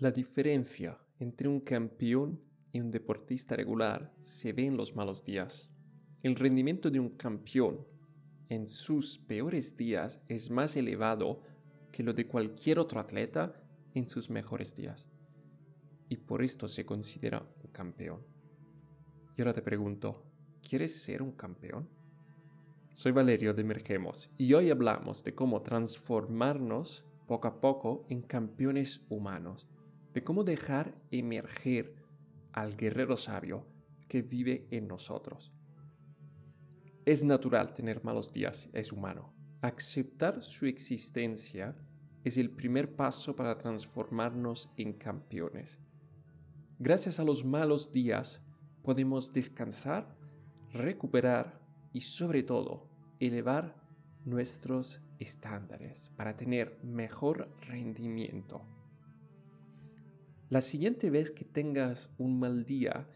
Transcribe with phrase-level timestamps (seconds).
[0.00, 2.40] La diferencia entre un campeón
[2.72, 5.68] y un deportista regular se ve en los malos días.
[6.22, 7.86] El rendimiento de un campeón
[8.48, 11.42] en sus peores días es más elevado
[11.92, 15.06] que lo de cualquier otro atleta en sus mejores días.
[16.08, 18.22] Y por esto se considera un campeón.
[19.36, 20.24] Y ahora te pregunto,
[20.66, 21.90] ¿quieres ser un campeón?
[22.94, 29.04] Soy Valerio de Merquemos y hoy hablamos de cómo transformarnos poco a poco en campeones
[29.10, 29.68] humanos
[30.12, 31.94] de cómo dejar emerger
[32.52, 33.66] al guerrero sabio
[34.08, 35.52] que vive en nosotros.
[37.04, 39.32] Es natural tener malos días, es humano.
[39.62, 41.76] Aceptar su existencia
[42.24, 45.78] es el primer paso para transformarnos en campeones.
[46.78, 48.42] Gracias a los malos días
[48.82, 50.16] podemos descansar,
[50.72, 51.60] recuperar
[51.92, 53.76] y sobre todo elevar
[54.24, 58.79] nuestros estándares para tener mejor rendimiento.
[60.50, 63.06] La siguiente vez que tengas un mal día,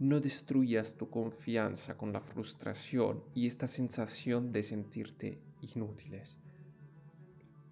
[0.00, 6.40] no destruyas tu confianza con la frustración y esta sensación de sentirte inútiles.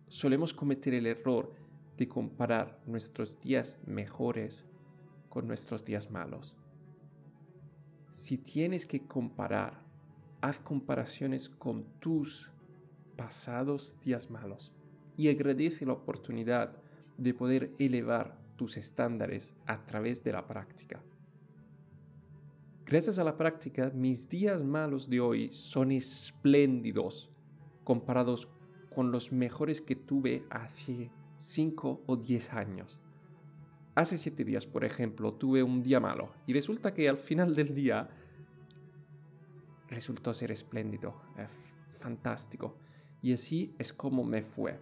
[0.06, 1.53] Solemos cometer el error
[1.97, 4.65] de comparar nuestros días mejores
[5.28, 6.55] con nuestros días malos.
[8.12, 9.83] Si tienes que comparar,
[10.41, 12.53] haz comparaciones con tus
[13.17, 14.72] pasados días malos
[15.17, 16.80] y agradece la oportunidad
[17.23, 21.03] de poder elevar tus estándares a través de la práctica.
[22.85, 27.31] Gracias a la práctica, mis días malos de hoy son espléndidos
[27.85, 28.49] comparados
[28.95, 33.01] con los mejores que tuve hace 5 o 10 años.
[33.95, 37.75] Hace 7 días, por ejemplo, tuve un día malo y resulta que al final del
[37.75, 38.11] día
[39.89, 41.47] resultó ser espléndido, eh,
[41.99, 42.77] fantástico.
[43.23, 44.81] Y así es como me fue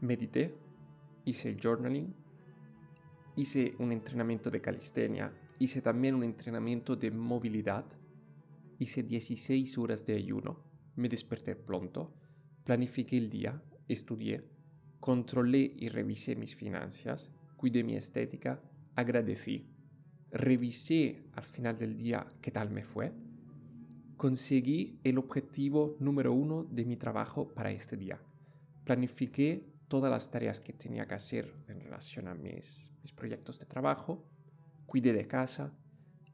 [0.00, 0.54] medité,
[1.24, 2.14] hice journaling,
[3.36, 7.84] hice un entrenamiento de calistenia, hice también un entrenamiento de movilidad,
[8.78, 10.60] hice 16 horas de ayuno,
[10.96, 12.14] me desperté pronto,
[12.64, 14.44] planifiqué el día, estudié,
[15.00, 18.60] controlé y revisé mis finanzas, cuidé mi estética,
[18.94, 19.66] agradecí,
[20.30, 23.12] revisé al final del día qué tal me fue,
[24.16, 28.18] conseguí el objetivo número uno de mi trabajo para este día.
[28.84, 33.66] Planifiqué todas las tareas que tenía que hacer en relación a mis, mis proyectos de
[33.66, 34.24] trabajo,
[34.86, 35.72] cuidé de casa,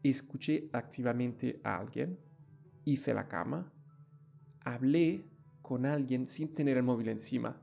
[0.03, 2.19] escuché activamente a alguien,
[2.85, 3.73] hice la cama,
[4.61, 5.27] hablé
[5.61, 7.61] con alguien sin tener el móvil encima,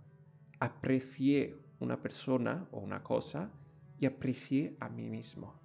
[0.60, 3.52] aprecié una persona o una cosa
[4.00, 5.60] y aprecié a mí mismo.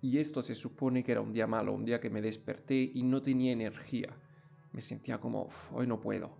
[0.00, 3.02] Y esto se supone que era un día malo, un día que me desperté y
[3.02, 4.16] no tenía energía.
[4.72, 6.36] Me sentía como, hoy no puedo,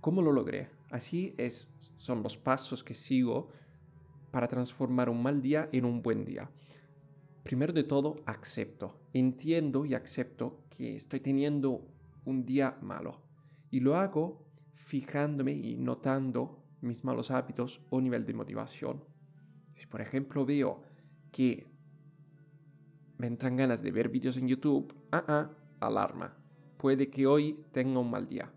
[0.00, 0.70] ¿Cómo lo logré?
[0.90, 3.48] Así es, son los pasos que sigo
[4.30, 6.50] para transformar un mal día en un buen día.
[7.42, 8.98] Primero de todo, acepto.
[9.12, 11.86] Entiendo y acepto que estoy teniendo
[12.24, 13.20] un día malo.
[13.70, 19.04] Y lo hago fijándome y notando mis malos hábitos o nivel de motivación.
[19.74, 20.82] Si por ejemplo veo
[21.30, 21.66] que
[23.18, 25.50] me entran ganas de ver vídeos en YouTube, ah, ah,
[25.80, 26.36] alarma.
[26.78, 28.50] Puede que hoy tenga un mal día.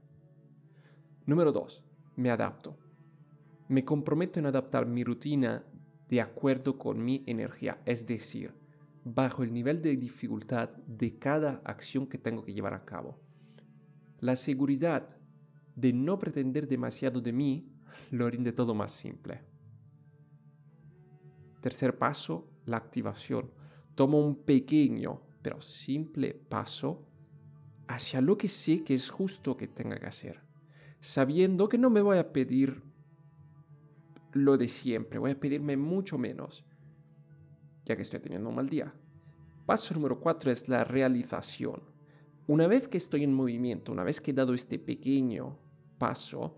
[1.26, 1.82] Número 2.
[2.18, 2.76] Me adapto.
[3.70, 5.64] Me comprometo en adaptar mi rutina
[6.10, 8.54] de acuerdo con mi energía, es decir,
[9.06, 13.18] bajo el nivel de dificultad de cada acción que tengo que llevar a cabo.
[14.20, 15.16] La seguridad
[15.78, 17.72] de no pretender demasiado de mí
[18.12, 19.40] lo rinde todo más simple.
[21.62, 23.50] Tercer paso, la activación.
[23.96, 27.08] Tomo un pequeño pero simple paso
[27.88, 30.53] hacia lo que sé que es justo que tenga que hacer
[31.04, 32.82] sabiendo que no me voy a pedir
[34.32, 36.64] lo de siempre, voy a pedirme mucho menos,
[37.84, 38.94] ya que estoy teniendo un mal día.
[39.66, 41.82] Paso número cuatro es la realización.
[42.48, 45.60] Una vez que estoy en movimiento, una vez que he dado este pequeño
[45.98, 46.56] paso,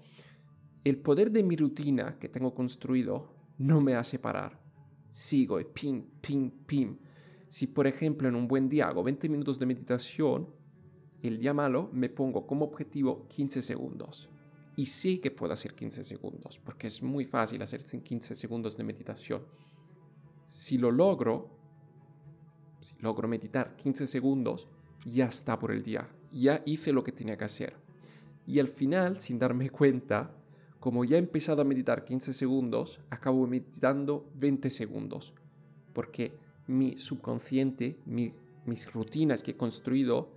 [0.84, 4.62] el poder de mi rutina que tengo construido no me hace parar.
[5.12, 6.98] Sigo y pim, pim, pim.
[7.50, 10.50] Si por ejemplo en un buen día hago 20 minutos de meditación,
[11.24, 14.30] el día malo me pongo como objetivo 15 segundos
[14.76, 18.84] y sé que puedo hacer 15 segundos, porque es muy fácil hacer 15 segundos de
[18.84, 19.44] meditación.
[20.48, 21.50] Si lo logro,
[22.82, 24.68] si logro meditar 15 segundos,
[25.06, 27.76] ya está por el día, ya hice lo que tenía que hacer.
[28.46, 30.32] Y al final, sin darme cuenta,
[30.80, 35.34] como ya he empezado a meditar 15 segundos, acabo meditando 20 segundos,
[35.94, 36.38] porque
[36.68, 40.32] mi subconsciente, mis rutinas que he construido,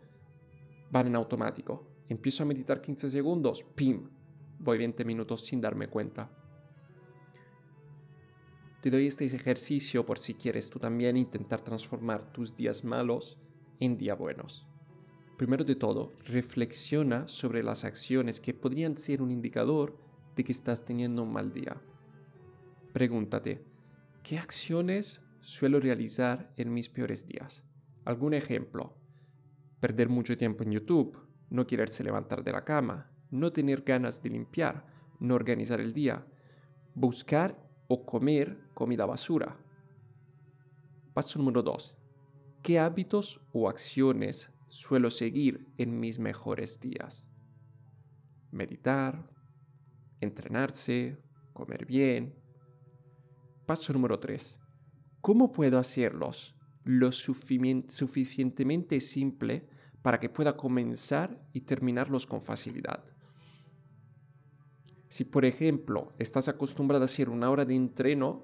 [0.90, 1.86] van en automático.
[2.08, 4.08] Empiezo a meditar 15 segundos, ¡pim!
[4.58, 6.30] Voy 20 minutos sin darme cuenta.
[8.80, 13.38] Te doy este ejercicio por si quieres tú también intentar transformar tus días malos
[13.80, 14.66] en días buenos.
[15.36, 19.96] Primero de todo, reflexiona sobre las acciones que podrían ser un indicador
[20.36, 21.80] de que estás teniendo un mal día.
[22.92, 23.64] Pregúntate,
[24.22, 27.64] ¿qué acciones suelo realizar en mis peores días?
[28.04, 28.96] Algún ejemplo.
[29.80, 31.16] Perder mucho tiempo en YouTube,
[31.50, 34.86] no quererse levantar de la cama, no tener ganas de limpiar,
[35.20, 36.26] no organizar el día,
[36.94, 37.58] buscar
[37.88, 39.56] o comer comida basura.
[41.14, 41.98] Paso número 2.
[42.62, 47.26] ¿Qué hábitos o acciones suelo seguir en mis mejores días?
[48.50, 49.30] Meditar,
[50.20, 51.18] entrenarse,
[51.52, 52.34] comer bien.
[53.66, 54.58] Paso número 3.
[55.20, 56.54] ¿Cómo puedo hacerlos
[56.84, 59.68] lo suficientemente simple
[60.02, 63.04] para que pueda comenzar y terminarlos con facilidad?
[65.08, 68.42] Si por ejemplo estás acostumbrado a hacer una hora de entreno,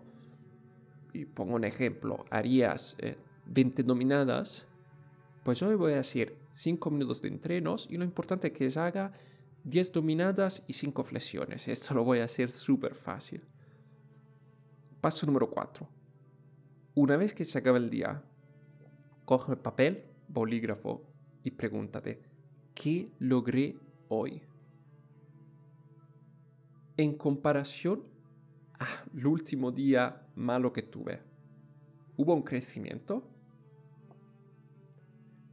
[1.13, 2.97] y pongo un ejemplo, harías
[3.47, 4.67] 20 eh, dominadas,
[5.45, 9.13] pues hoy voy a hacer 5 minutos de entrenos y lo importante es que haga
[9.65, 11.69] 10 dominadas y 5 flexiones.
[11.69, 13.43] Esto lo voy a hacer súper fácil.
[15.01, 15.87] Paso número 4.
[16.97, 18.23] Una vez que se acaba el día,
[19.25, 21.03] coge el papel, bolígrafo
[21.43, 22.23] y pregúntate,
[22.75, 23.77] ¿qué logré
[24.09, 24.43] hoy?
[26.97, 28.05] En comparación
[28.79, 31.21] al último día malo que tuve,
[32.17, 33.31] ¿hubo un crecimiento?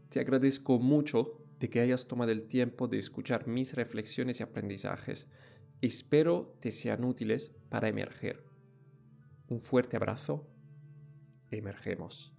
[0.09, 5.27] Te agradezco mucho de que hayas tomado el tiempo de escuchar mis reflexiones y aprendizajes.
[5.79, 8.43] Espero te sean útiles para emerger.
[9.47, 10.47] Un fuerte abrazo.
[11.49, 12.33] Emergemos.